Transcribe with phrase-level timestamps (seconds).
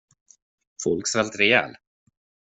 [0.83, 1.75] Folk svälter ihjäl.